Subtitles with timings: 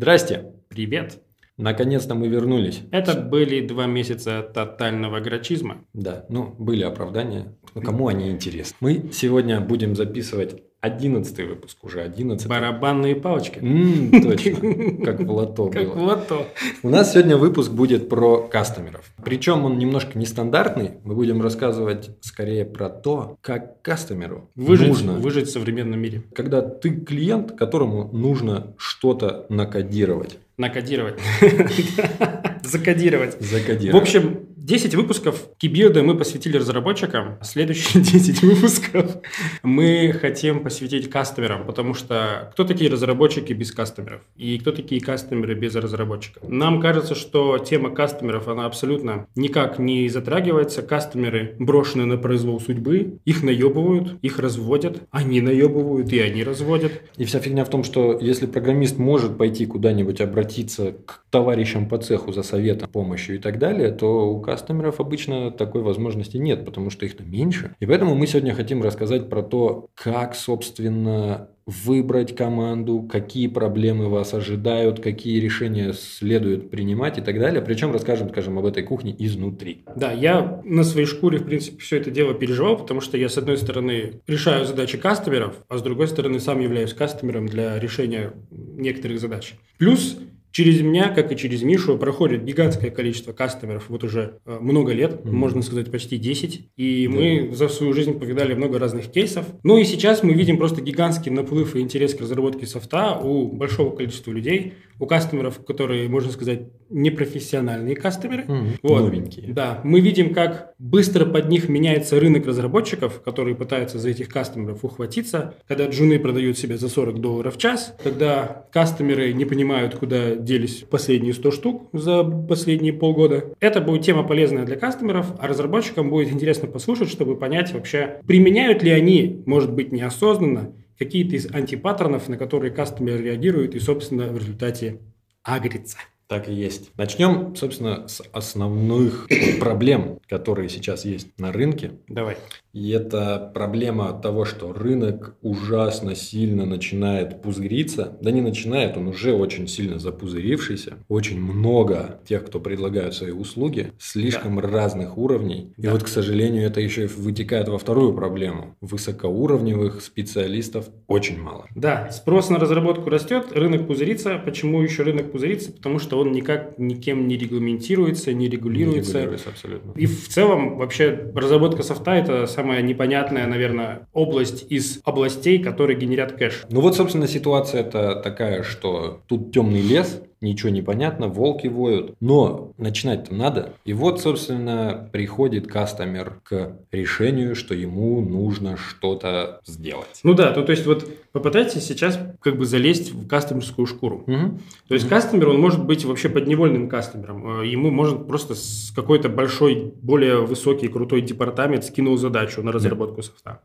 [0.00, 0.52] Здрасте!
[0.68, 1.20] Привет!
[1.56, 2.82] Наконец-то мы вернулись.
[2.92, 5.84] Это были два месяца тотального грачизма.
[5.92, 7.56] Да, ну, были оправдания.
[7.74, 8.76] Но кому они интересны?
[8.78, 12.48] Мы сегодня будем записывать одиннадцатый выпуск, уже одиннадцатый.
[12.48, 13.58] Барабанные палочки.
[13.58, 15.94] М, точно, как в лото Как было.
[15.94, 16.46] вот то.
[16.82, 19.04] У нас сегодня выпуск будет про кастомеров.
[19.24, 20.92] Причем он немножко нестандартный.
[21.04, 25.12] Мы будем рассказывать скорее про то, как кастомеру Выжить, нужно.
[25.14, 26.22] выжить в современном мире.
[26.34, 31.14] Когда ты клиент, которому нужно что-то накодировать, Накодировать.
[32.64, 33.40] Закодировать.
[33.40, 34.02] В закодировать.
[34.02, 37.38] общем, 10 выпусков Кибирда мы посвятили разработчикам.
[37.40, 39.16] Следующие 10 выпусков
[39.62, 44.20] мы хотим посвятить кастомерам, потому что кто такие разработчики без кастомеров?
[44.36, 46.46] И кто такие кастомеры без разработчиков?
[46.46, 50.82] Нам кажется, что тема кастомеров, она абсолютно никак не затрагивается.
[50.82, 56.92] Кастомеры брошены на произвол судьбы, их наебывают, их разводят, они наебывают и они разводят.
[57.16, 61.96] И вся фигня в том, что если программист может пойти куда-нибудь обратиться к товарищам по
[61.96, 66.90] цеху за советом, помощью и так далее, то у кастомеров обычно такой возможности нет, потому
[66.90, 67.76] что их-то меньше.
[67.78, 74.34] И поэтому мы сегодня хотим рассказать про то, как, собственно, выбрать команду, какие проблемы вас
[74.34, 77.62] ожидают, какие решения следует принимать и так далее.
[77.62, 79.84] Причем расскажем, скажем, об этой кухне изнутри.
[79.94, 83.38] Да, я на своей шкуре, в принципе, все это дело переживал, потому что я, с
[83.38, 89.20] одной стороны, решаю задачи кастомеров, а с другой стороны, сам являюсь кастомером для решения некоторых
[89.20, 89.54] задач.
[89.78, 90.18] Плюс
[90.50, 95.24] через меня, как и через Мишу, проходит гигантское количество кастомеров вот уже э, много лет,
[95.24, 95.36] Мгм.
[95.36, 96.68] можно сказать, почти 10.
[96.76, 99.46] И мы за свою жизнь повидали много разных кейсов.
[99.62, 103.94] Ну и сейчас мы видим просто гигантский наплыв и интерес к разработке софта у большого
[103.94, 108.44] количества людей, у кастомеров, которые, можно сказать, непрофессиональные кастомеры.
[108.82, 109.00] Вот.
[109.02, 109.52] Новенькие.
[109.52, 114.84] Да, мы видим, как быстро под них меняется рынок разработчиков, которые пытаются за этих кастомеров
[114.84, 120.34] ухватиться, когда джуны продают себя за 40 долларов в час, когда кастомеры не понимают, куда
[120.48, 123.54] делись последние 100 штук за последние полгода.
[123.60, 128.82] Это будет тема полезная для кастомеров, а разработчикам будет интересно послушать, чтобы понять вообще, применяют
[128.82, 134.38] ли они, может быть, неосознанно, какие-то из антипаттернов, на которые кастомеры реагируют и, собственно, в
[134.38, 134.98] результате
[135.44, 135.98] агрится.
[136.28, 136.90] Так и есть.
[136.96, 139.28] Начнем, собственно, с основных
[139.60, 141.92] проблем, которые сейчас есть на рынке.
[142.06, 142.36] Давай.
[142.74, 148.16] И это проблема того, что рынок ужасно сильно начинает пузыриться.
[148.20, 150.98] Да не начинает, он уже очень сильно запузырившийся.
[151.08, 155.72] Очень много тех, кто предлагают свои услуги, слишком разных уровней.
[155.78, 155.92] И Да.
[155.92, 158.76] вот, к сожалению, это еще и вытекает во вторую проблему.
[158.82, 161.66] Высокоуровневых специалистов очень мало.
[161.74, 164.38] Да, спрос на разработку растет, рынок пузырится.
[164.44, 165.72] Почему еще рынок пузырится?
[165.72, 169.12] Потому что он никак никем не регламентируется, не Не регулируется.
[169.12, 169.92] регулируется абсолютно.
[169.92, 176.32] И в целом вообще разработка софта это самая непонятная, наверное, область из областей, которые генерят
[176.32, 176.64] кэш.
[176.70, 182.14] Ну вот, собственно, ситуация это такая, что тут темный лес, ничего не понятно, волки воют.
[182.20, 183.74] Но начинать-то надо.
[183.84, 190.20] И вот, собственно, приходит кастомер к решению, что ему нужно что-то сделать.
[190.22, 194.24] Ну да, то, то есть вот попытайтесь сейчас как бы залезть в кастомерскую шкуру.
[194.26, 194.60] Мгм.
[194.88, 197.62] То есть кастомер, он может быть вообще подневольным кастомером.
[197.62, 203.22] Э, Ему может просто с какой-то большой, более высокий, крутой департамент скинул задачу на разработку
[203.22, 203.60] софта.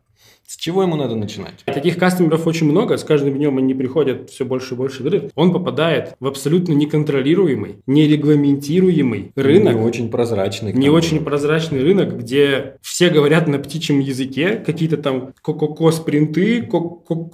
[0.46, 1.64] С чего ему надо начинать?
[1.66, 5.32] Таких кастомеров очень много, с каждым днем они приходят все больше и больше в рынок.
[5.36, 9.76] Он попадает в абсолютно неконтролируемый, нерегламентируемый рынок.
[9.76, 10.74] Не очень прозрачный.
[10.74, 17.32] Не очень прозрачный рынок, где все говорят на птичьем языке, какие-то там ко-ко-ко спринты, ко-ко-ко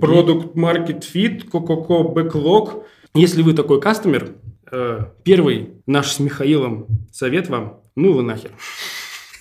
[0.00, 2.84] продукт market fit, ко-ко-ко бэклог.
[3.14, 4.32] Если вы такой кастомер,
[4.70, 8.50] э, первый наш с Михаилом совет вам, ну вы нахер.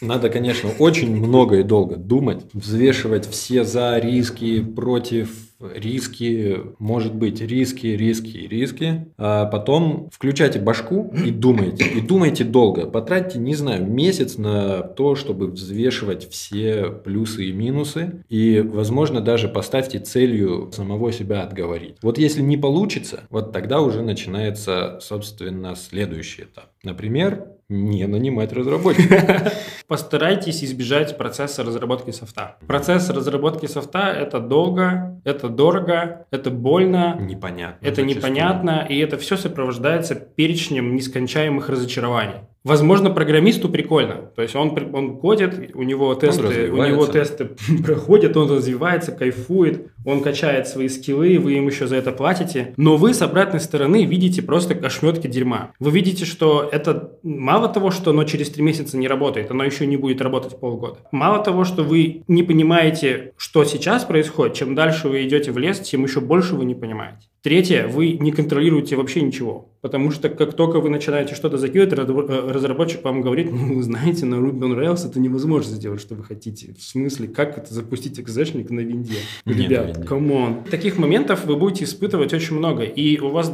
[0.02, 7.42] Надо, конечно, очень много и долго думать, взвешивать все за, риски, против, риски, может быть,
[7.42, 9.08] риски, риски, риски.
[9.18, 11.86] А потом включайте башку и думайте.
[11.86, 12.86] И думайте долго.
[12.86, 18.24] Потратьте, не знаю, месяц на то, чтобы взвешивать все плюсы и минусы.
[18.30, 21.96] И, возможно, даже поставьте целью самого себя отговорить.
[22.02, 26.70] Вот если не получится, вот тогда уже начинается, собственно, следующий этап.
[26.84, 29.52] Например, не нанимать разработчика.
[29.88, 32.58] Постарайтесь избежать процесса разработки софта.
[32.68, 37.86] Процесс разработки софта– это долго, это дорого, это больно, Непонятно.
[37.86, 38.18] это зачастую.
[38.18, 42.42] непонятно, и это все сопровождается перечнем нескончаемых разочарований.
[42.68, 44.30] Возможно, программисту прикольно.
[44.36, 47.46] То есть он, он кодит, у него тесты, у него тесты
[47.86, 52.74] проходят, он развивается, кайфует, он качает свои скиллы, вы им еще за это платите.
[52.76, 55.72] Но вы с обратной стороны видите просто ошметки дерьма.
[55.80, 59.77] Вы видите, что это мало того, что оно через три месяца не работает, оно еще
[59.86, 61.00] не будет работать полгода.
[61.12, 65.80] Мало того, что вы не понимаете, что сейчас происходит, чем дальше вы идете в лес,
[65.80, 67.28] тем еще больше вы не понимаете.
[67.44, 69.70] Третье, вы не контролируете вообще ничего.
[69.82, 74.26] Потому что как только вы начинаете что-то закидывать, э, разработчик вам говорит, ну, вы знаете,
[74.26, 76.74] на Ruby on Rails это невозможно сделать, что вы хотите.
[76.74, 79.20] В смысле, как это запустить экзешник на винде?
[79.46, 80.64] Ребят, come on.
[80.70, 82.84] Таких моментов вы будете испытывать очень много.
[82.84, 83.54] И у вас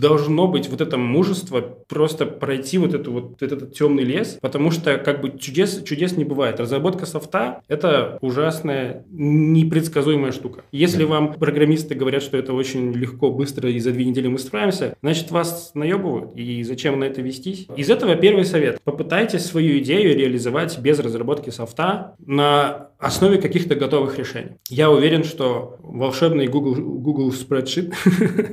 [0.00, 4.96] должно быть вот это мужество просто пройти вот, эту, вот этот темный лес, потому что
[4.98, 6.58] как бы чудес, чудес не бывает.
[6.60, 10.62] Разработка софта– это ужасная, непредсказуемая штука.
[10.72, 14.96] Если вам программисты говорят, что это очень легко, быстро и за две недели мы справимся,
[15.02, 16.34] значит вас наебывают.
[16.34, 17.66] И зачем на это вестись?
[17.76, 18.80] Из этого первый совет.
[18.82, 24.52] Попытайтесь свою идею реализовать без разработки софта на основе каких-то готовых решений.
[24.68, 27.94] Я уверен, что волшебный Google, Google Spreadsheet,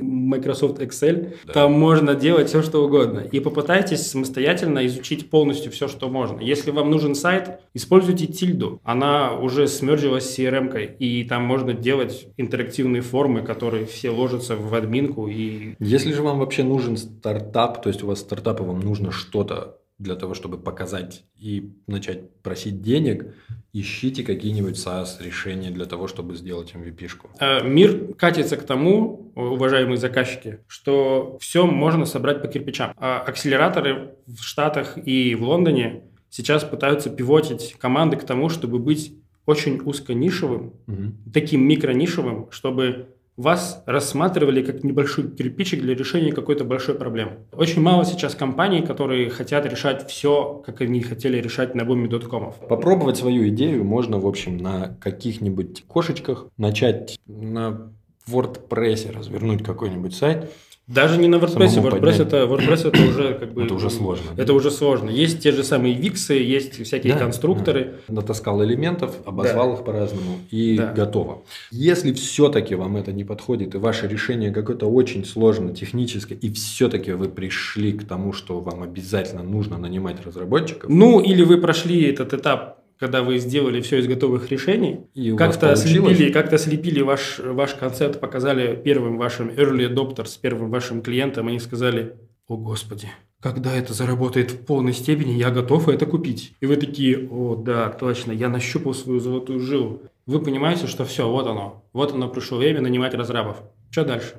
[0.00, 1.52] Microsoft Excel, да.
[1.52, 3.20] там можно делать все, что угодно.
[3.20, 6.40] И попытайтесь самостоятельно изучить полностью все, что можно.
[6.40, 8.80] Если вам нужен сайт, используйте тильду.
[8.84, 14.74] Она уже смержилась с CRM-кой, и там можно делать интерактивные формы, которые все ложатся в
[14.74, 15.28] админку.
[15.28, 15.74] И...
[15.78, 20.14] Если же вам вообще нужен стартап, то есть у вас стартапа вам нужно что-то для
[20.14, 23.34] того, чтобы показать и начать просить денег,
[23.72, 27.30] ищите какие-нибудь SaaS-решения для того, чтобы сделать MVP-шку.
[27.40, 32.92] Э, мир катится к тому, уважаемые заказчики, что все можно собрать по кирпичам.
[32.96, 39.14] А акселераторы в Штатах и в Лондоне сейчас пытаются пивотить команды к тому, чтобы быть
[39.46, 41.12] очень узконишевым, угу.
[41.32, 47.38] таким микронишевым, чтобы вас рассматривали как небольшой кирпичик для решения какой-то большой проблемы.
[47.52, 52.56] Очень мало сейчас компаний, которые хотят решать все, как они хотели решать на буме доткомов.
[52.68, 57.92] Попробовать свою идею можно, в общем, на каких-нибудь кошечках, начать на
[58.28, 60.50] WordPress развернуть какой-нибудь сайт,
[60.88, 61.82] даже не на WordPress.
[61.82, 63.64] WordPress это, WordPress это уже как бы...
[63.64, 64.30] Это уже сложно.
[64.38, 65.10] Это уже сложно.
[65.10, 67.96] Есть те же самые виксы, есть всякие да, конструкторы.
[68.08, 68.14] Да.
[68.14, 69.74] Натаскал элементов, обозвал да.
[69.74, 70.92] их по-разному и да.
[70.94, 71.42] готово.
[71.70, 77.12] Если все-таки вам это не подходит, и ваше решение какое-то очень сложно техническое, и все-таки
[77.12, 80.88] вы пришли к тому, что вам обязательно нужно нанимать разработчиков.
[80.88, 85.06] Ну, или вы прошли этот этап когда вы сделали все из готовых решений,
[85.36, 91.02] как-то слепили, как-то слепили ваш, ваш концепт, показали первым вашим early adopter, с первым вашим
[91.02, 92.16] клиентом, они сказали,
[92.48, 93.08] о господи,
[93.40, 96.54] когда это заработает в полной степени, я готов это купить.
[96.60, 100.02] И вы такие, о да, точно, я нащупал свою золотую жилу.
[100.26, 103.62] Вы понимаете, что все, вот оно, вот оно пришло время нанимать разрабов.
[103.90, 104.34] Что дальше?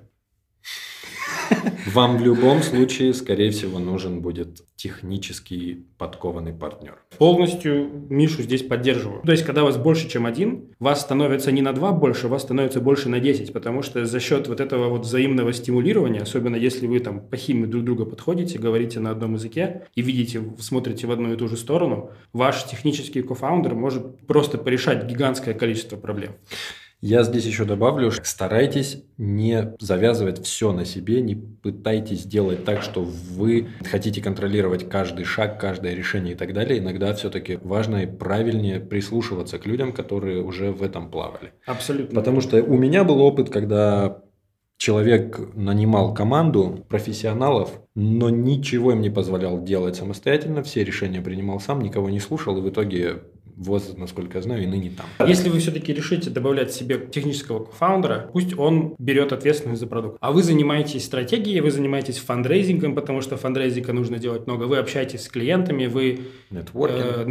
[1.94, 7.00] Вам в любом случае, скорее всего, нужен будет технически подкованный партнер.
[7.18, 9.22] Полностью Мишу здесь поддерживаю.
[9.24, 12.80] То есть, когда вас больше, чем один, вас становится не на два больше, вас становится
[12.80, 17.00] больше на 10, потому что за счет вот этого вот взаимного стимулирования, особенно если вы
[17.00, 21.34] там по химии друг друга подходите, говорите на одном языке и видите, смотрите в одну
[21.34, 26.34] и ту же сторону, ваш технический кофаундер может просто порешать гигантское количество проблем.
[27.02, 33.04] Я здесь еще добавлю, старайтесь не завязывать все на себе, не пытайтесь сделать так, что
[33.04, 36.80] вы хотите контролировать каждый шаг, каждое решение и так далее.
[36.80, 41.54] Иногда все-таки важно и правильнее прислушиваться к людям, которые уже в этом плавали.
[41.66, 42.20] Абсолютно.
[42.20, 44.22] Потому что у меня был опыт, когда
[44.80, 51.82] человек нанимал команду профессионалов, но ничего им не позволял делать самостоятельно, все решения принимал сам,
[51.82, 53.24] никого не слушал, и в итоге
[53.60, 55.28] воз, насколько я знаю, и ныне там.
[55.28, 60.18] Если вы все-таки решите добавлять себе технического фаундера, пусть он берет ответственность за продукт.
[60.22, 64.64] А вы занимаетесь стратегией, вы занимаетесь фандрейзингом, потому что фандрейзинга нужно делать много.
[64.64, 67.26] Вы общаетесь с клиентами, вы э,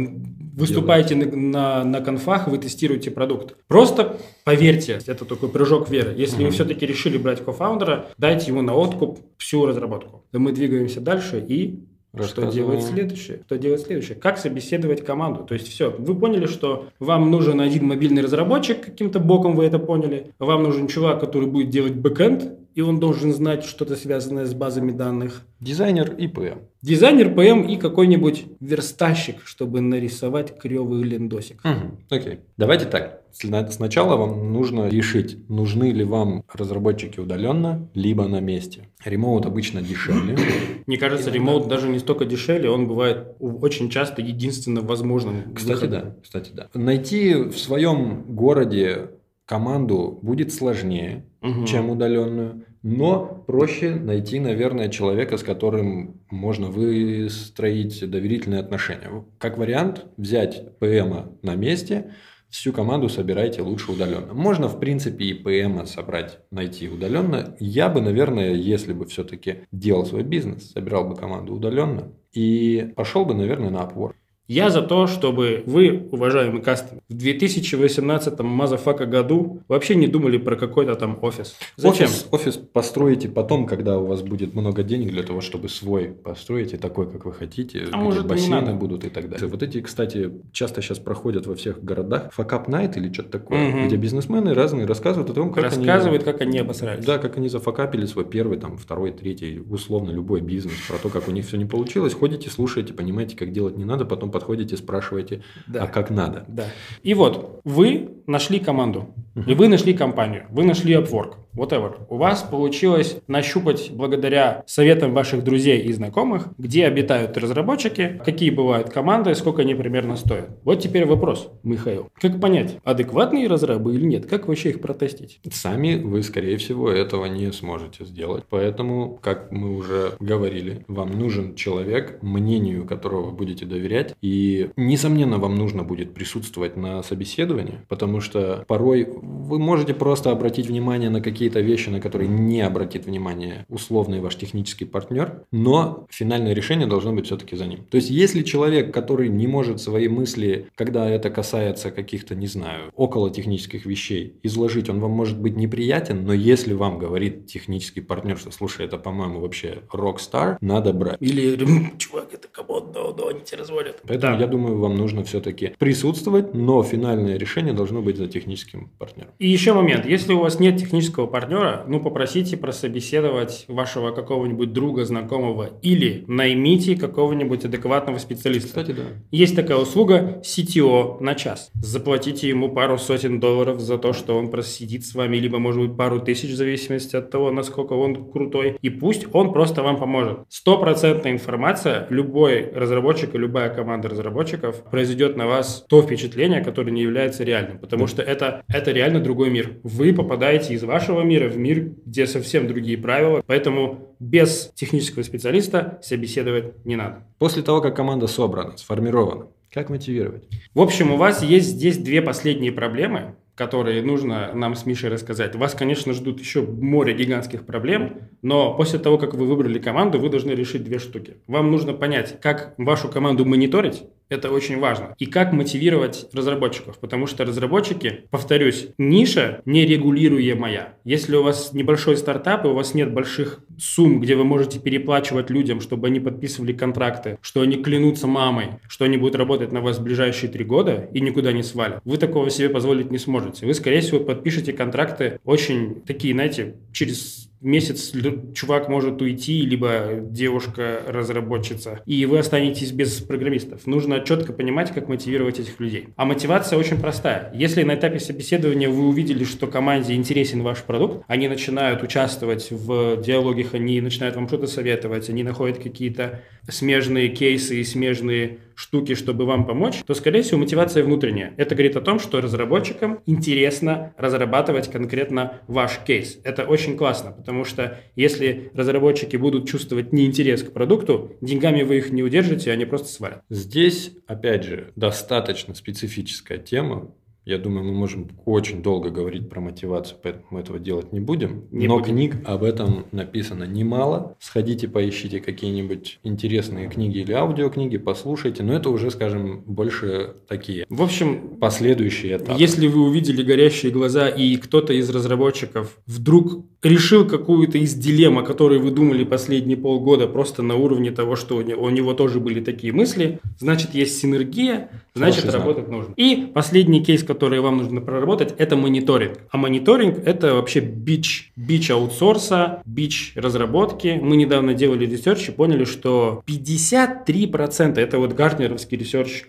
[0.55, 3.55] выступаете на, на, на конфах, вы тестируете продукт.
[3.67, 6.13] Просто поверьте, это такой прыжок веры.
[6.15, 6.45] Если mm-hmm.
[6.45, 10.25] вы все-таки решили брать кофаундера, дайте ему на откуп всю разработку.
[10.31, 11.88] Мы двигаемся дальше и
[12.23, 13.41] что делать следующее?
[13.45, 14.15] Что делать следующее?
[14.15, 15.43] Как собеседовать команду?
[15.43, 19.79] То есть все, вы поняли, что вам нужен один мобильный разработчик, каким-то боком вы это
[19.79, 20.33] поняли.
[20.39, 24.91] Вам нужен чувак, который будет делать бэкэнд, и он должен знать что-то связанное с базами
[24.91, 25.45] данных.
[25.59, 26.59] Дизайнер и ПМ.
[26.81, 31.59] Дизайнер, ПМ и какой-нибудь верстальщик, чтобы нарисовать клевый лендосик.
[31.65, 32.39] Угу, окей.
[32.55, 33.21] Давайте так.
[33.31, 38.87] Сначала вам нужно решить, нужны ли вам разработчики удаленно, либо на месте.
[39.03, 40.37] Ремоут обычно дешевле.
[40.87, 45.53] Мне кажется, ремоут даже не столько дешевле, он бывает очень часто единственно возможным.
[45.53, 46.01] Кстати, выходом.
[46.01, 46.15] да.
[46.23, 46.69] Кстати, да.
[46.73, 49.09] Найти в своем городе
[49.49, 51.65] команду будет сложнее, угу.
[51.65, 52.65] чем удаленную.
[52.83, 59.09] Но проще найти, наверное, человека, с которым можно выстроить доверительные отношения.
[59.39, 62.13] Как вариант, взять ПМа на месте,
[62.49, 64.35] всю команду собирайте лучше удаленно.
[64.35, 67.55] Можно, в принципе, и ПМа собрать, найти удаленно.
[67.59, 73.25] Я бы, наверное, если бы все-таки делал свой бизнес, собирал бы команду удаленно и пошел
[73.25, 74.13] бы, наверное, на Upwork.
[74.49, 80.55] Я за то, чтобы вы, уважаемый customer, в 2018 motherfucker году вообще не думали про
[80.55, 81.55] какой-то там офис.
[81.77, 82.07] Зачем?
[82.07, 86.73] Офис, офис построите потом, когда у вас будет много денег для того, чтобы свой построить
[86.73, 89.47] и такой, как вы хотите, а может, бассейны будут и так далее.
[89.47, 93.85] Вот эти, кстати, часто сейчас проходят во всех городах fuckup night или что-то такое, угу.
[93.85, 96.31] где бизнесмены разные рассказывают о том, как Рассказывают, они...
[96.31, 97.05] как они обосрались.
[97.05, 101.27] Да, как они зафакапили свой первый, там, второй, третий, условно, любой бизнес, про то, как
[101.27, 102.15] у них все не получилось.
[102.15, 105.83] Ходите, слушаете, понимаете, как делать не надо, потом подходите, спрашиваете, да.
[105.83, 106.45] а как надо.
[106.47, 106.65] Да.
[107.03, 109.13] И вот вы нашли команду,
[109.47, 111.95] и вы нашли компанию, вы нашли Upwork whatever.
[112.09, 118.89] У вас получилось нащупать благодаря советам ваших друзей и знакомых, где обитают разработчики, какие бывают
[118.89, 120.49] команды, сколько они примерно стоят.
[120.63, 122.09] Вот теперь вопрос, Михаил.
[122.13, 124.25] Как понять, адекватные разрабы или нет?
[124.25, 125.39] Как вообще их протестить?
[125.51, 128.43] Сами вы, скорее всего, этого не сможете сделать.
[128.49, 134.15] Поэтому, как мы уже говорили, вам нужен человек, мнению которого вы будете доверять.
[134.21, 140.67] И, несомненно, вам нужно будет присутствовать на собеседовании, потому что порой вы можете просто обратить
[140.67, 146.05] внимание на какие какие-то вещи, на которые не обратит внимание условный ваш технический партнер, но
[146.09, 147.85] финальное решение должно быть все-таки за ним.
[147.89, 152.91] То есть, если человек, который не может свои мысли, когда это касается каких-то, не знаю,
[152.93, 158.37] около технических вещей, изложить, он вам может быть неприятен, но если вам говорит технический партнер,
[158.37, 161.21] что, слушай, это, по-моему, вообще рок-стар, надо брать.
[161.21, 161.57] Или,
[161.97, 164.01] чувак, это комод, да, да, они тебя разводят.
[164.05, 164.41] Поэтому да.
[164.41, 169.31] я думаю, вам нужно все-таки присутствовать, но финальное решение должно быть за техническим партнером.
[169.39, 175.05] И еще момент, если у вас нет технического партнера, ну, попросите прособеседовать вашего какого-нибудь друга,
[175.05, 178.67] знакомого, или наймите какого-нибудь адекватного специалиста.
[178.69, 179.03] Кстати, да.
[179.31, 181.71] Есть такая услуга CTO на час.
[181.75, 185.97] Заплатите ему пару сотен долларов за то, что он просидит с вами, либо, может быть,
[185.97, 190.39] пару тысяч, в зависимости от того, насколько он крутой, и пусть он просто вам поможет.
[190.49, 197.01] Стопроцентная информация, любой разработчик и любая команда разработчиков произведет на вас то впечатление, которое не
[197.01, 199.77] является реальным, потому что это, это реально другой мир.
[199.83, 205.99] Вы попадаете из вашего мира в мир, где совсем другие правила, поэтому без технического специалиста
[206.01, 207.23] собеседовать не надо.
[207.37, 210.43] После того, как команда собрана, сформирована, как мотивировать?
[210.73, 215.53] В общем, у вас есть здесь две последние проблемы, которые нужно нам с Мишей рассказать.
[215.55, 220.29] Вас, конечно, ждут еще море гигантских проблем, но после того, как вы выбрали команду, вы
[220.29, 221.35] должны решить две штуки.
[221.45, 225.15] Вам нужно понять, как вашу команду мониторить, это очень важно.
[225.17, 230.97] И как мотивировать разработчиков, потому что разработчики, повторюсь, ниша нерегулируемая.
[231.03, 235.49] Если у вас небольшой стартап, и у вас нет больших сумм, где вы можете переплачивать
[235.49, 239.97] людям, чтобы они подписывали контракты, что они клянутся мамой, что они будут работать на вас
[239.97, 243.65] в ближайшие три года и никуда не свалят, вы такого себе позволить не сможете.
[243.65, 248.13] Вы, скорее всего, подпишете контракты очень такие, знаете, через месяц
[248.53, 253.85] чувак может уйти, либо девушка-разработчица, и вы останетесь без программистов.
[253.87, 256.09] Нужно четко понимать, как мотивировать этих людей.
[256.15, 257.51] А мотивация очень простая.
[257.53, 263.21] Если на этапе собеседования вы увидели, что команде интересен ваш продукт, они начинают участвовать в
[263.21, 269.45] диалогах, они начинают вам что-то советовать, они находят какие-то смежные кейсы и смежные штуки, чтобы
[269.45, 271.53] вам помочь, то, скорее всего, мотивация внутренняя.
[271.57, 276.39] Это говорит о том, что разработчикам интересно разрабатывать конкретно ваш кейс.
[276.45, 282.11] Это очень классно, потому что если разработчики будут чувствовать неинтерес к продукту, деньгами вы их
[282.11, 283.43] не удержите, они просто свалят.
[283.49, 287.13] Здесь, опять же, достаточно специфическая тема,
[287.45, 291.63] я думаю, мы можем очень долго говорить про мотивацию, поэтому мы этого делать не будем.
[291.71, 292.13] Не Но будем.
[292.13, 294.35] книг об этом написано немало.
[294.39, 298.63] Сходите, поищите какие-нибудь интересные книги или аудиокниги, послушайте.
[298.63, 300.85] Но это уже, скажем, больше такие.
[300.89, 302.59] В общем, последующие этапы.
[302.59, 308.43] Если вы увидели горящие глаза и кто-то из разработчиков вдруг решил какую-то из дилемм, о
[308.43, 312.39] которой вы думали последние полгода, просто на уровне того, что у него, у него тоже
[312.39, 315.97] были такие мысли, значит, есть синергия, значит, Хороший работать знак.
[315.97, 316.13] нужно.
[316.15, 319.37] И последний кейс, который вам нужно проработать, это мониторинг.
[319.51, 324.19] А мониторинг– это вообще бич, бич аутсорса, бич разработки.
[324.21, 329.43] Мы недавно делали research и поняли, что 53%– это вот гартнеровский research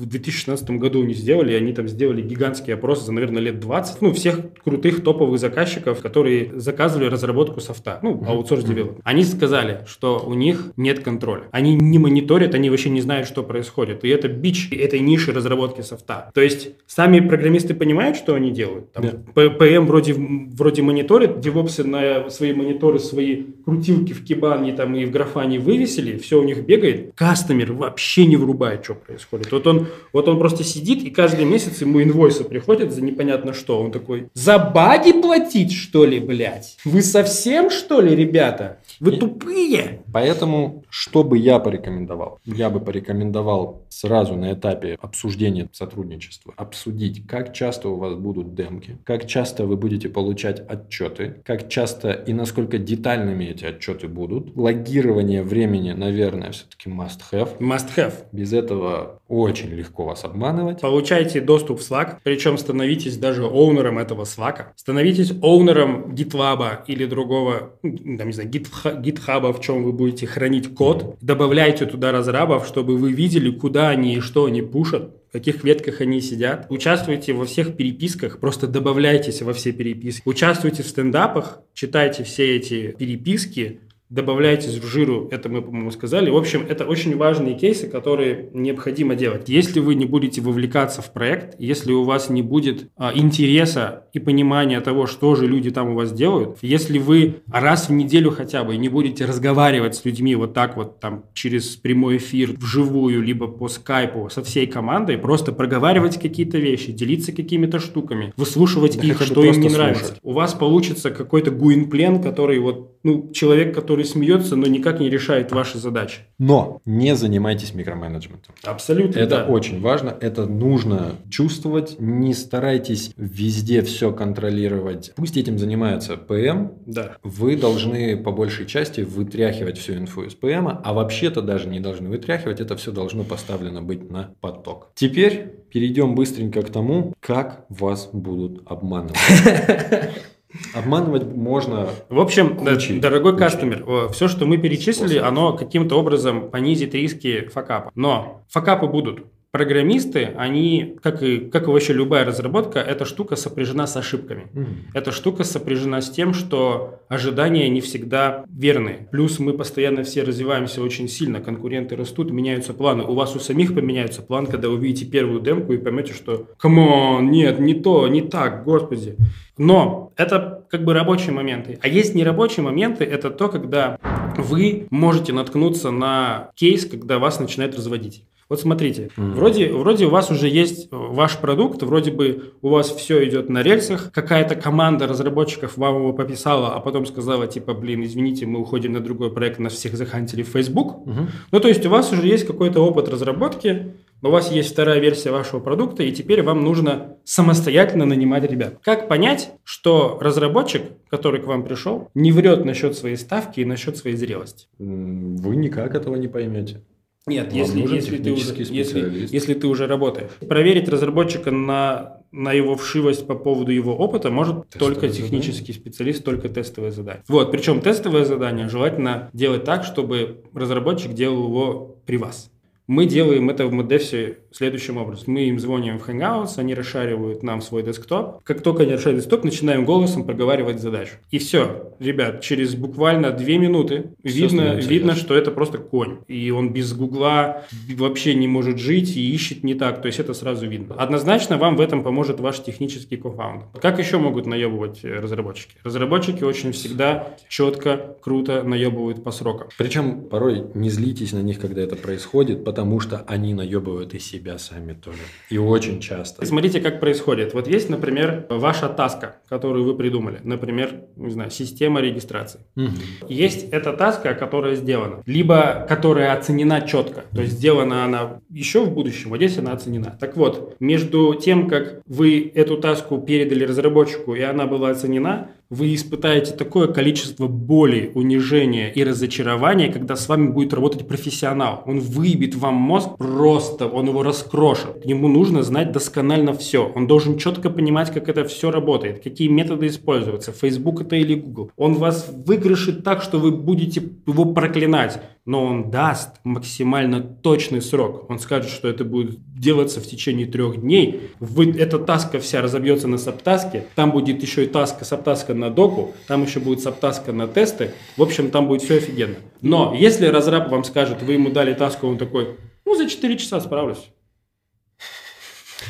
[0.00, 4.12] в 2016 году они сделали, они там сделали гигантский опрос за, наверное, лет 20, ну,
[4.12, 9.00] всех крутых топовых заказчиков, которые заказывали разработку софта, ну, outsource develop.
[9.04, 11.44] Они сказали, что у них нет контроля.
[11.50, 14.04] Они не мониторят, они вообще не знают, что происходит.
[14.04, 16.30] И это бич этой ниши разработки софта.
[16.34, 18.92] То есть сами программисты понимают, что они делают.
[18.92, 19.50] Там, да.
[19.50, 25.10] PM вроде, вроде мониторит, девопсы на свои мониторы, свои крутилки в кибане там, и в
[25.10, 27.12] графане вывесили, все у них бегает.
[27.14, 29.52] Кастомер вообще не врубает, что происходит.
[29.52, 33.80] Вот он, вот он просто сидит, и каждый месяц ему инвойсы приходят за непонятно что.
[33.80, 36.76] Он такой, за баги платить, что ли, блядь?
[36.84, 38.78] Вы совсем, что ли, ребята?
[39.00, 40.02] Вы тупые.
[40.12, 42.38] Поэтому, что бы я порекомендовал?
[42.44, 48.98] Я бы порекомендовал сразу на этапе обсуждения сотрудничества обсудить, как часто у вас будут демки,
[49.04, 54.56] как часто вы будете получать отчеты, как часто и насколько детальными эти отчеты будут.
[54.56, 57.58] Логирование времени, наверное, все-таки must have.
[57.58, 58.14] Must have.
[58.32, 60.80] Без этого очень легко вас обманывать.
[60.80, 64.66] Получайте доступ в Slack, причем становитесь даже оунером этого Slack.
[64.76, 71.16] Становитесь оунером GitLab или другого, там, не знаю, GitHub, в чем вы будете хранить код.
[71.20, 76.00] Добавляйте туда разрабов, чтобы вы видели, куда они и что они пушат в каких ветках
[76.00, 76.66] они сидят.
[76.70, 80.22] Участвуйте во всех переписках, просто добавляйтесь во все переписки.
[80.24, 83.80] Участвуйте в стендапах, читайте все эти переписки,
[84.10, 86.30] добавляйтесь в жиру, это мы, по-моему, сказали.
[86.30, 89.48] В общем, это очень важные кейсы, которые необходимо делать.
[89.48, 94.18] Если вы не будете вовлекаться в проект, если у вас не будет а, интереса и
[94.18, 98.64] понимания того, что же люди там у вас делают, если вы раз в неделю хотя
[98.64, 103.46] бы не будете разговаривать с людьми вот так вот там через прямой эфир вживую, либо
[103.46, 109.22] по скайпу со всей командой, просто проговаривать какие-то вещи, делиться какими-то штуками, выслушивать да их,
[109.22, 109.76] что им не слушать.
[109.76, 110.16] нравится.
[110.22, 115.52] У вас получится какой-то гуинплен, который вот, ну, человек, который смеется, но никак не решает
[115.52, 116.20] ваши задачи.
[116.38, 118.54] Но не занимайтесь микроменеджментом.
[118.64, 119.44] Абсолютно, Это да.
[119.46, 121.96] очень важно, это нужно чувствовать.
[121.98, 125.12] Не старайтесь везде все контролировать.
[125.16, 126.68] Пусть этим занимается ПМ.
[126.86, 127.16] Да.
[127.22, 132.08] Вы должны по большей части вытряхивать всю инфу из ПМ, а вообще-то даже не должны
[132.08, 132.60] вытряхивать.
[132.60, 134.90] Это все должно поставлено быть на поток.
[134.94, 139.16] Теперь перейдем быстренько к тому, как вас будут обманывать.
[140.74, 141.88] Обманывать можно.
[142.08, 143.44] В общем, кучей, дорогой кучей.
[143.44, 145.28] кастомер, все, что мы перечислили, Способ.
[145.28, 147.90] оно каким-то образом понизит риски факапа.
[147.94, 149.24] Но факапы будут.
[149.52, 154.46] Программисты, они, как и, как и вообще любая разработка, эта штука сопряжена с ошибками.
[154.54, 154.66] Mm.
[154.94, 159.08] Эта штука сопряжена с тем, что ожидания не всегда верны.
[159.10, 163.02] Плюс мы постоянно все развиваемся очень сильно, конкуренты растут, меняются планы.
[163.02, 167.28] У вас у самих поменяются план, когда увидите первую демку и поймете, что «Come on,
[167.32, 169.16] нет, не то, не так, господи».
[169.58, 171.78] Но это как бы рабочие моменты.
[171.82, 173.98] А есть нерабочие моменты, это то, когда
[174.36, 178.22] вы можете наткнуться на кейс, когда вас начинает разводить.
[178.50, 179.34] Вот смотрите, mm-hmm.
[179.34, 183.62] вроде, вроде у вас уже есть ваш продукт, вроде бы у вас все идет на
[183.62, 188.92] рельсах, какая-то команда разработчиков вам его пописала, а потом сказала, типа, блин, извините, мы уходим
[188.92, 191.06] на другой проект, нас всех захантили в Facebook.
[191.06, 191.26] Mm-hmm.
[191.52, 195.30] Ну, то есть у вас уже есть какой-то опыт разработки, у вас есть вторая версия
[195.30, 198.78] вашего продукта, и теперь вам нужно самостоятельно нанимать ребят.
[198.82, 203.96] Как понять, что разработчик, который к вам пришел, не врет насчет своей ставки и насчет
[203.96, 204.66] своей зрелости?
[204.78, 206.82] Вы никак этого не поймете.
[207.26, 210.30] Нет, если, если, ты уже, если, если ты уже работаешь.
[210.48, 215.80] Проверить разработчика на, на его вшивость по поводу его опыта может тестовое только технический задание?
[215.80, 217.22] специалист, только тестовое задание.
[217.28, 222.50] Вот, причем тестовое задание желательно делать так, чтобы разработчик делал его при вас.
[222.90, 225.26] Мы делаем это в Модефсе следующим образом.
[225.28, 228.42] Мы им звоним в Hangouts, они расшаривают нам свой десктоп.
[228.42, 231.12] Как только они расшаривают десктоп, начинаем голосом проговаривать задачу.
[231.30, 236.18] И все, ребят, через буквально две минуты видно, видно, что это просто конь.
[236.26, 237.62] И он без гугла
[237.94, 240.02] вообще не может жить и ищет не так.
[240.02, 240.96] То есть это сразу видно.
[240.96, 243.66] Однозначно вам в этом поможет ваш технический кофаунд.
[243.80, 245.76] Как еще могут наебывать разработчики?
[245.84, 249.68] Разработчики очень всегда четко, круто наебывают по срокам.
[249.78, 254.18] Причем порой не злитесь на них, когда это происходит, потому потому что они наебывают и
[254.18, 255.18] себя сами тоже.
[255.50, 256.46] И очень часто.
[256.46, 257.52] Смотрите, как происходит.
[257.52, 260.40] Вот есть, например, ваша таска, которую вы придумали.
[260.44, 262.60] Например, не знаю, система регистрации.
[262.76, 263.28] Угу.
[263.28, 265.22] Есть эта таска, которая сделана.
[265.26, 267.24] Либо которая оценена четко.
[267.34, 270.16] То есть сделана она еще в будущем, вот здесь она оценена.
[270.18, 275.94] Так вот, между тем, как вы эту таску передали разработчику, и она была оценена, вы
[275.94, 281.84] испытаете такое количество боли, унижения и разочарования, когда с вами будет работать профессионал.
[281.86, 285.04] Он выбит вам мозг просто, он его раскрошит.
[285.04, 286.90] Ему нужно знать досконально все.
[286.94, 291.70] Он должен четко понимать, как это все работает, какие методы используются, Facebook это или Google.
[291.76, 295.20] Он вас выигрышит так, что вы будете его проклинать.
[295.50, 298.30] Но он даст максимально точный срок.
[298.30, 301.32] Он скажет, что это будет делаться в течение трех дней.
[301.40, 306.14] Вы, эта таска вся разобьется на саптаске, там будет еще и таска, саптаска на доку,
[306.28, 307.94] там еще будет саптаска на тесты.
[308.16, 309.34] В общем, там будет все офигенно.
[309.60, 313.60] Но если разраб вам скажет, вы ему дали таску, он такой, ну, за 4 часа
[313.60, 314.08] справлюсь.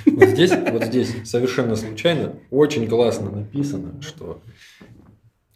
[0.07, 4.41] Вот здесь, вот здесь совершенно случайно очень классно написано, что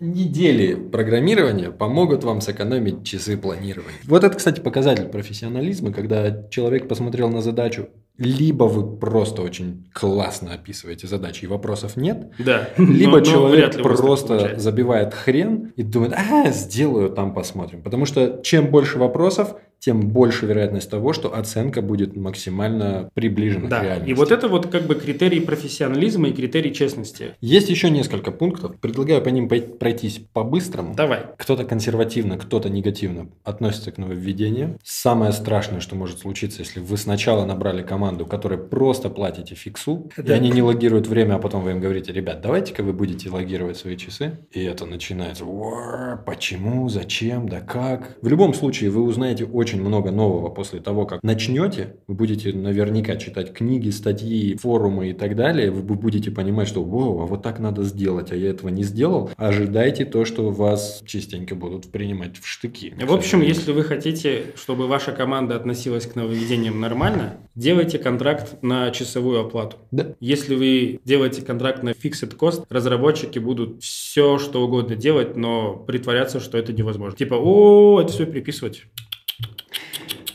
[0.01, 3.99] недели программирования помогут вам сэкономить часы планирования.
[4.05, 10.55] Вот это, кстати, показатель профессионализма, когда человек посмотрел на задачу, либо вы просто очень классно
[10.55, 12.69] описываете задачи и вопросов нет, Да.
[12.77, 17.83] либо Но- но человек так просто забивает хрен и думает, а, сделаю, там посмотрим.
[17.83, 23.71] Потому что чем больше вопросов, тем больше вероятность того, что оценка будет максимально приближена к
[23.71, 24.11] Да, реальности.
[24.11, 27.35] и вот это вот как бы критерий профессионализма и критерий честности.
[27.41, 28.77] Есть еще несколько пунктов.
[28.81, 30.95] Предлагаю по ним пройтись по-быстрому.
[30.95, 31.27] Давай.
[31.37, 34.79] Кто-то консервативно, кто-то негативно относится к нововведениям.
[34.83, 40.23] Самое страшное, что может случиться, если вы сначала набрали команду, которой просто платите фиксу, и
[40.23, 40.35] Да.
[40.35, 43.97] они не логируют время, а потом вы им говорите, ребят, давайте-ка вы будете логировать свои
[43.97, 44.39] часы.
[44.53, 48.17] И это начинается, «Уа, почему, зачем, да как.
[48.23, 51.96] В любом случае, вы узнаете очень много нового после того, как начнете.
[52.07, 55.70] Вы будете наверняка читать книги, статьи, форумы и так далее.
[55.70, 58.83] Вы бу- будете понимать, что «Воу, а вот так надо сделать, а я этого не
[58.83, 59.31] сделал».
[59.37, 62.94] Ожидайте то, что вас частенько будут принимать в штыки.
[63.00, 68.90] В общем, если вы хотите, чтобы ваша команда относилась к нововведениям нормально, делайте контракт на
[68.90, 69.77] часовую оплату.
[69.90, 70.14] Да.
[70.20, 76.40] Если вы делаете контракт на fixed cost, разработчики будут все, что угодно делать, но притворяться,
[76.40, 77.16] что это невозможно.
[77.16, 78.85] Типа, о, это все приписывать.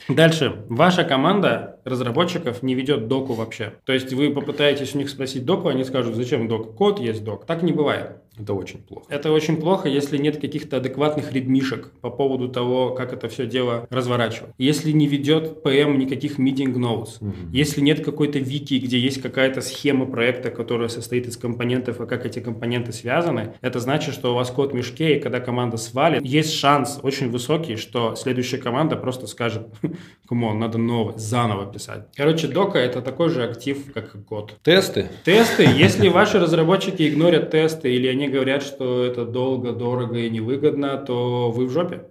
[0.09, 0.65] Дальше.
[0.69, 3.73] Ваша команда разработчиков не ведет доку вообще.
[3.85, 6.75] То есть вы попытаетесь у них спросить доку, они скажут, зачем док?
[6.75, 7.45] Код есть док.
[7.45, 8.17] Так не бывает.
[8.39, 9.05] Это очень плохо.
[9.09, 13.85] Это очень плохо, если нет каких-то адекватных редмишек по поводу того, как это все дело
[13.89, 14.51] разворачивать.
[14.57, 17.51] Если не ведет PM никаких meeting notes, Мгм.
[17.51, 22.25] если нет какой-то вики, где есть какая-то схема проекта, которая состоит из компонентов, и как
[22.25, 26.23] эти компоненты связаны, это значит, что у вас код в мешке, и когда команда свалит,
[26.25, 29.67] есть шанс очень высокий, что следующая команда просто скажет,
[30.29, 32.03] come on, надо новый, заново писать.
[32.15, 34.55] Короче, дока это такой же актив, как и код.
[34.63, 35.09] Тесты.
[35.25, 35.63] Тесты.
[35.75, 41.49] Если ваши разработчики игнорят тесты или они говорят, что это долго, дорого и невыгодно, то
[41.49, 42.03] вы в жопе.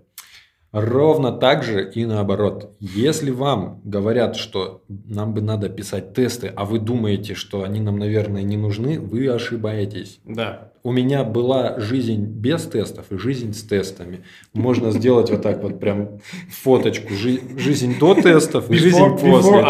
[0.70, 2.76] Ровно так же и наоборот.
[2.78, 7.98] Если вам говорят, что нам бы надо писать тесты, а вы думаете, что они нам,
[7.98, 10.20] наверное, не нужны, вы ошибаетесь.
[10.26, 10.72] Да.
[10.82, 14.24] У меня была жизнь без тестов и жизнь с тестами.
[14.52, 17.14] Можно сделать вот так вот прям фоточку.
[17.14, 18.98] Жи- жизнь до тестов и жизнь
[19.32, 19.60] после.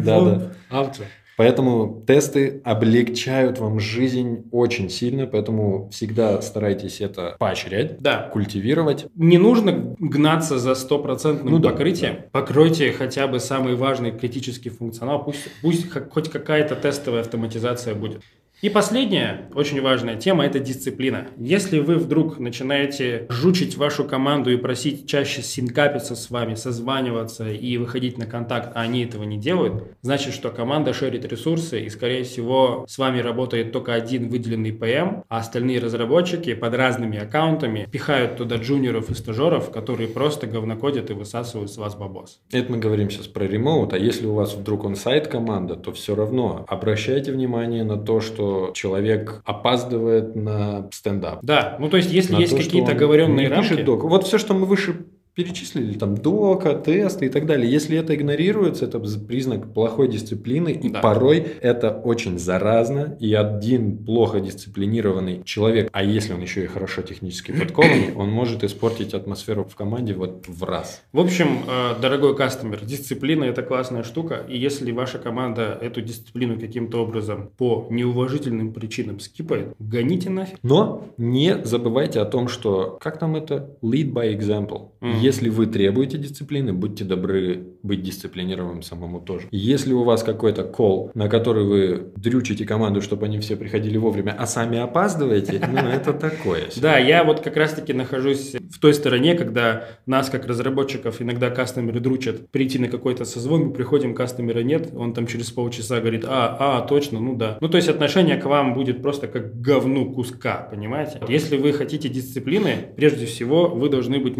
[0.00, 0.52] Да, да.
[0.70, 1.06] Автор.
[1.36, 8.28] Поэтому тесты облегчают вам жизнь очень сильно, поэтому всегда старайтесь это поощрять, Да.
[8.32, 9.06] культивировать.
[9.16, 12.16] Не нужно гнаться за стопроцентным Ну да, покрытием.
[12.32, 15.24] Покройте хотя бы самый важный критический функционал.
[15.24, 18.22] Пусть, пусть хоть какая-то тестовая автоматизация будет.
[18.64, 21.26] И последняя, очень важная тема– это дисциплина.
[21.36, 27.76] Если вы вдруг начинаете жучить вашу команду и просить чаще синкапиться с вами, созваниваться и
[27.76, 32.24] выходить на контакт, а они этого не делают, значит, что команда шерит ресурсы, и, скорее
[32.24, 38.38] всего, с вами работает только один выделенный ПМ, а остальные разработчики под разными аккаунтами пихают
[38.38, 42.40] туда джуниоров и стажеров, которые просто говнокодят и высасывают с вас бабос.
[42.50, 45.92] Это мы говорим сейчас про ремоут, а если у вас вдруг он сайт команда, то
[45.92, 51.40] все равно обращайте внимание на то, что человек опаздывает на стендап.
[51.42, 53.82] Да, ну то есть, если На есть то, какие-то оговоренные рамки...
[53.82, 54.04] док.
[54.04, 55.04] Вот все, что мы выше
[55.34, 57.70] перечислили, там дока, тесты и так далее.
[57.70, 61.00] Если это игнорируется, это признак плохой дисциплины, и Да.
[61.00, 67.02] порой это очень заразно, и один плохо дисциплинированный человек, а если он еще и хорошо
[67.02, 71.02] технически подкованный, он может испортить атмосферу в команде вот в раз.
[71.12, 76.58] В общем, э, дорогой кастомер, дисциплина– это классная штука, и если ваша команда эту дисциплину
[76.60, 80.58] каким-то образом по неуважительным причинам скипает, гоните нафиг.
[80.62, 84.90] Но не забывайте о том, что, как там это, lead by example.
[85.00, 85.23] Мгм.
[85.24, 89.48] Если вы требуете дисциплины, будьте добры быть дисциплинированным самому тоже.
[89.52, 94.36] Если у вас какой-то кол, на который вы дрючите команду, чтобы они все приходили вовремя,
[94.38, 96.64] а сами опаздываете, ну, это такое.
[96.76, 102.00] Да, я вот как раз-таки нахожусь в той стороне, когда нас, как разработчиков, иногда кастомеры
[102.00, 106.56] дручат прийти на какой-то созвон, мы приходим, кастомера нет, он там через полчаса говорит, а,
[106.60, 107.56] а, точно, ну да.
[107.62, 111.22] Ну, то есть отношение к вам будет просто как говну куска, понимаете?
[111.28, 114.36] Если вы хотите дисциплины, прежде всего, вы должны быть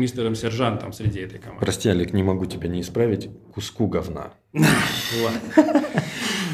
[0.74, 1.64] мистером-сержантом среди этой команды.
[1.64, 3.30] Прости, Олег, не могу тебя не исправить.
[3.52, 4.32] Куску говна.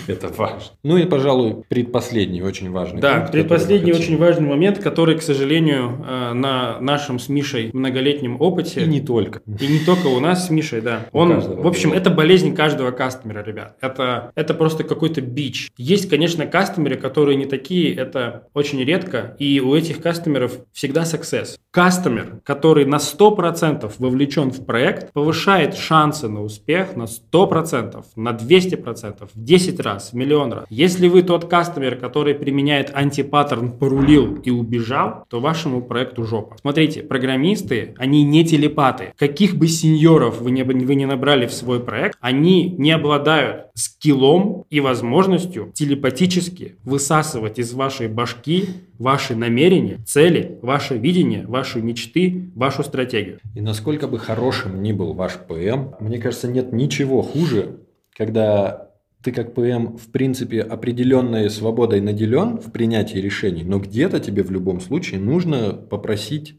[0.07, 0.73] Это важно.
[0.83, 6.05] Ну и, пожалуй, предпоследний очень важный Да, пункт, предпоследний очень важный момент, который, к сожалению,
[6.07, 8.83] э, на нашем с Мишей многолетнем опыте...
[8.83, 9.41] И не только.
[9.47, 11.07] И не только у нас с Мишей, да.
[11.13, 13.77] Он, в общем, это болезнь каждого кастомера, ребят.
[13.81, 15.71] Это, это просто какой-то бич.
[15.77, 21.57] Есть, конечно, кастомеры, которые не такие, это очень редко, и у этих кастомеров всегда success.
[21.71, 29.29] Кастомер, который на 100% вовлечен в проект, повышает шансы на успех на 100%, на 200%,
[29.33, 30.65] в 10 раз, в миллион раз.
[30.71, 36.57] Если вы тот кастомер, который применяет антипаттерн, порулил и убежал, то вашему проекту жопа.
[36.61, 39.13] Смотрите, программисты, они не телепаты.
[39.19, 44.67] Каких бы сеньоров вы не, вы не набрали в свой проект, они не обладают скиллом
[44.71, 52.85] и возможностью телепатически высасывать из вашей башки ваши намерения, цели, ваше видение, ваши мечты, вашу
[52.85, 53.41] стратегию.
[53.55, 57.81] И насколько бы хорошим ни был ваш ПМ, мне кажется, нет ничего хуже,
[58.15, 58.91] когда
[59.23, 64.51] ты как ПМ, в принципе, определенной свободой наделен в принятии решений, но где-то тебе в
[64.51, 66.59] любом случае нужно попросить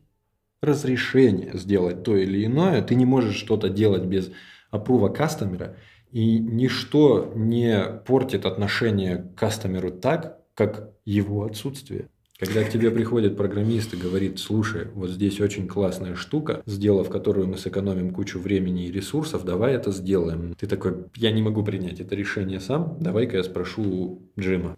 [0.62, 2.82] разрешение сделать то или иное.
[2.82, 4.32] Ты не можешь что-то делать без
[4.70, 5.76] опрува кастомера,
[6.12, 12.10] и ничто не портит отношение к кастомеру так, как его отсутствие.
[12.42, 17.48] Когда к тебе приходит программист и говорит, слушай, вот здесь очень классная штука, сделав которую
[17.48, 20.56] мы сэкономим кучу времени и ресурсов, давай это сделаем.
[20.60, 24.76] Ты такой, я не могу принять это решение сам, давай-ка я спрошу Джима.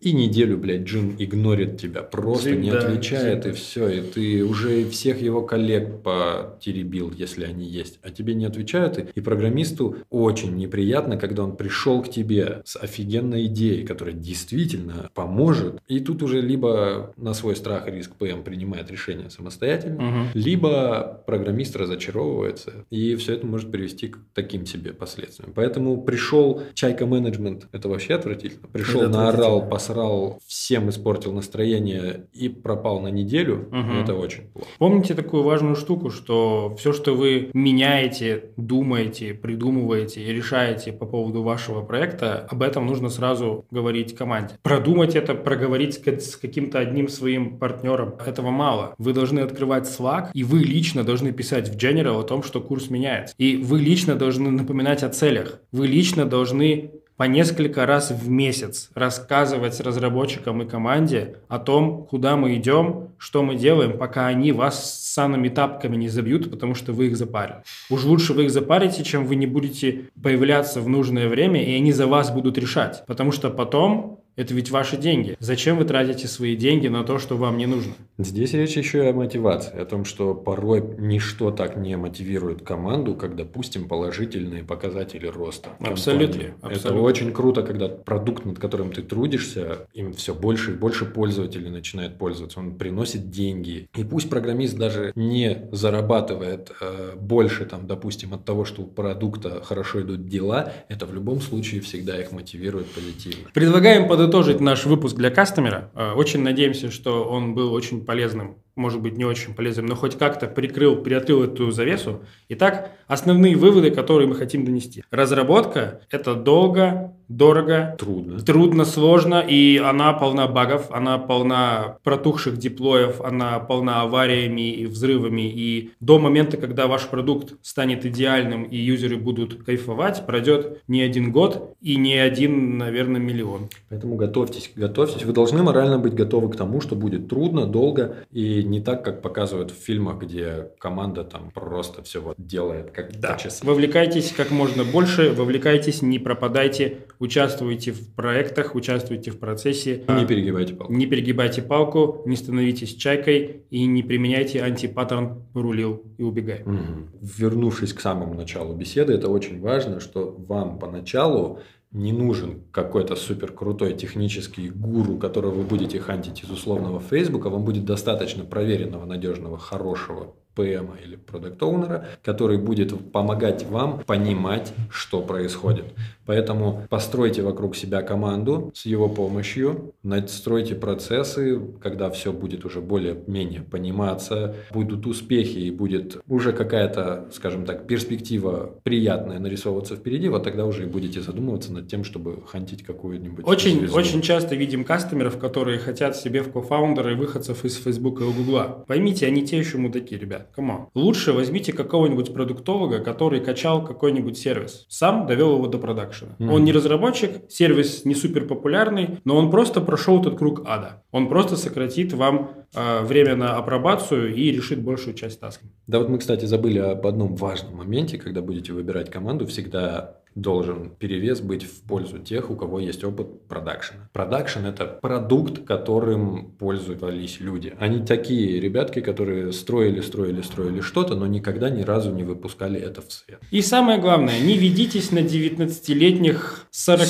[0.00, 3.52] И неделю, блядь, Джим игнорит тебя, просто Джим, не да, отвечает, Джим.
[3.52, 3.88] и все.
[3.90, 8.98] И ты уже всех его коллег потеребил, если они есть, а тебе не отвечают.
[8.98, 15.10] И, и программисту очень неприятно, когда он пришел к тебе с офигенной идеей, которая действительно
[15.14, 15.80] поможет.
[15.86, 20.28] И тут уже либо на свой страх и риск ПМ принимает решение самостоятельно, Мгм.
[20.34, 25.52] либо программист разочаровывается, и все это может привести к таким себе последствиям.
[25.54, 28.68] Поэтому пришел чайка менеджмент, это вообще отвратительно.
[28.72, 33.98] Пришел, Это наорал, посрал, всем испортил настроение и пропал на неделю, Мгм.
[34.02, 34.68] это очень плохо.
[34.78, 41.42] Помните такую важную штуку, что все, что вы меняете, думаете, придумываете и решаете по поводу
[41.42, 44.54] вашего проекта, об этом нужно сразу говорить команде.
[44.62, 48.94] Продумать это, проговорить с каким-то одним своим партнером, этого мало.
[48.98, 52.90] Вы должны открывать Slack, и вы лично должны писать в General о том, что курс
[52.90, 53.34] меняется.
[53.38, 55.60] И вы лично должны напоминать о целях.
[55.72, 62.36] Вы лично должны по несколько раз в месяц рассказывать разработчикам и команде о том, куда
[62.36, 66.92] мы идем, что мы делаем, пока они вас с санными тапками не забьют, потому что
[66.92, 67.62] вы их запарили.
[67.88, 71.92] Уж лучше вы их запарите, чем вы не будете появляться в нужное время, и они
[71.92, 73.04] за вас будут решать.
[73.06, 75.36] Потому что потом это ведь ваши деньги.
[75.38, 77.94] Зачем вы тратите свои деньги на то, что вам не нужно?
[78.18, 83.14] Здесь речь еще и о мотивации, о том, что порой ничто так не мотивирует команду,
[83.14, 85.70] как, допустим, положительные показатели роста.
[85.80, 86.54] Абсолютно, компании.
[86.62, 87.02] Это абсолютно.
[87.02, 92.18] очень круто, когда продукт, над которым ты трудишься, им все больше и больше пользователей начинает
[92.18, 93.88] пользоваться, он приносит деньги.
[93.94, 99.62] И пусть программист даже не зарабатывает э, больше, там, допустим, от того, что у продукта
[99.62, 103.48] хорошо идут дела, это в любом случае всегда их мотивирует позитивно.
[103.52, 105.90] Предлагаем подытожить наш выпуск для кастомера.
[105.94, 110.16] Э, Очень надеемся, что он был очень полезным, может быть, не очень полезным, но хоть
[110.16, 112.22] как-то прикрыл, приоткрыл эту завесу.
[112.48, 115.04] Итак, основные выводы, которые мы хотим донести.
[115.10, 118.38] Разработка– это долго, дорого, Трудно.
[118.40, 125.42] Трудно, сложно, и она полна багов, она полна протухших диплоев, она полна авариями и взрывами.
[125.42, 131.32] И до момента, когда ваш продукт станет идеальным и юзеры будут кайфовать, пройдет не один
[131.32, 133.68] год и не один, наверное, миллион.
[133.88, 135.24] Поэтому готовьтесь, готовьтесь.
[135.24, 139.22] Вы должны морально быть готовы к тому, что будет трудно, долго и не так, как
[139.22, 143.68] показывают в фильмах, где команда там просто все вот делает как по часам.
[143.68, 150.04] Вовлекайтесь как можно больше, вовлекайтесь, не пропадайте, участвуйте в проектах, участвуйте в процессе.
[150.08, 150.92] И Не перегибайте палку.
[150.92, 156.62] Не перегибайте палку, не становитесь чайкой и не применяйте антипаттерн «рулил и убегай».
[156.64, 157.10] Мгм.
[157.20, 161.60] Вернувшись к самому началу беседы, это очень важно, что вам поначалу
[161.92, 167.48] не нужен какой-то супер крутой технический гуру, которого вы будете хантить из условного Фейсбука.
[167.48, 174.72] Вам будет достаточно проверенного, надежного, хорошего ПМ или продукт оунера который будет помогать вам понимать,
[174.90, 175.84] что происходит.
[176.26, 183.60] Поэтому постройте вокруг себя команду с его помощью, настройте процессы, когда все будет уже более-менее
[183.60, 190.64] пониматься, будут успехи и будет уже какая-то, скажем так, перспектива приятная нарисовываться впереди, вот тогда
[190.64, 193.96] уже и будете задумываться над тем, чтобы хантить какую-нибудь Очень, звезду.
[193.96, 198.84] очень часто видим кастомеров, которые хотят себе в кофаундеры выходцев из Фейсбука и Гугла.
[198.86, 200.43] Поймите, они те еще мудаки, ребят.
[200.44, 200.54] Надо.
[200.54, 200.90] Кому?
[200.94, 204.86] Лучше возьмите какого-нибудь продуктолога, который качал какой-нибудь сервис.
[204.88, 206.36] Сам довел его до продакшена.
[206.38, 206.52] Mm-hmm.
[206.52, 211.02] Он не разработчик, сервис не супер популярный, но он просто прошел этот круг ада.
[211.10, 215.68] Он просто сократит вам э, время на апробацию и решит большую часть тасков.
[215.86, 220.90] Да вот мы, кстати, забыли об одном важном моменте, когда будете выбирать команду, всегда должен
[220.90, 224.08] перевес быть в пользу тех, у кого есть опыт продакшена.
[224.12, 227.74] Продакшн– это продукт, которым пользовались люди.
[227.78, 233.00] Они такие ребятки, которые строили, строили, строили что-то, но никогда ни разу не выпускали это
[233.02, 233.40] в свет.
[233.50, 237.00] И самое главное, не ведитесь на 19-летних 40,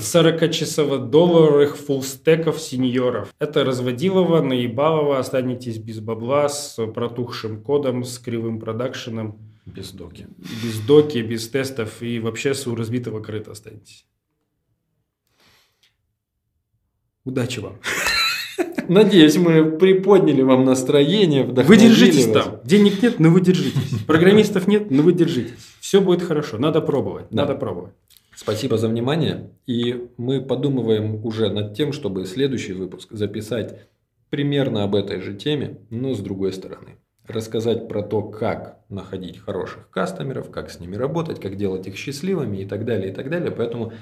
[0.00, 3.34] 40-часово-долларовых фуллстеков сеньоров.
[3.38, 10.26] Это разводилово, наебалово, останетесь без бабла, с протухшим кодом, с кривым продакшеном без доки.
[10.38, 14.06] Без доки, без тестов и вообще с у разбитого крыта останетесь.
[17.24, 17.78] Удачи вам.
[18.88, 22.44] Надеюсь, мы приподняли вам настроение, Вы держитесь вас.
[22.44, 22.60] там.
[22.64, 23.98] Денег нет, но вы держитесь.
[24.06, 25.58] Программистов нет, но вы держитесь.
[25.80, 26.58] Все будет хорошо.
[26.58, 27.26] Надо пробовать.
[27.30, 27.42] Да.
[27.42, 27.94] Надо пробовать.
[28.36, 29.50] Спасибо за внимание.
[29.66, 33.80] И мы подумываем уже над тем, чтобы следующий выпуск записать
[34.28, 39.90] примерно об этой же теме, но с другой стороны рассказать про то, как находить хороших
[39.90, 43.50] кастомеров, как с ними работать, как делать их счастливыми и так далее, и так далее.
[43.50, 43.92] Поэтому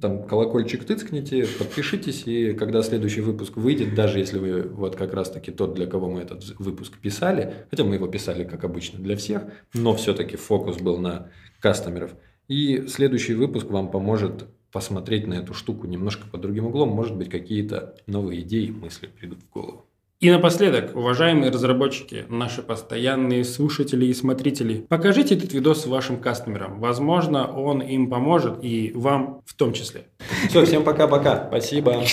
[0.00, 5.50] там колокольчик тыцкните, подпишитесь, и когда следующий выпуск выйдет, даже если вы вот как раз-таки
[5.50, 9.42] тот, для кого мы этот выпуск писали, хотя мы его писали, как обычно, для всех,
[9.74, 11.30] но все-таки фокус был на
[11.60, 12.14] кастомеров.
[12.48, 17.28] И следующий выпуск вам поможет посмотреть на эту штуку немножко под другим углом, может быть,
[17.28, 19.86] какие-то новые идеи, мысли придут в голову.
[20.22, 26.78] И напоследок, уважаемые разработчики, наши постоянные слушатели и смотрители, покажите этот видос вашим кастомерам.
[26.78, 30.06] Возможно, он им поможет и вам в том числе.
[30.48, 31.48] Все, всем пока-пока.
[31.48, 32.04] Спасибо.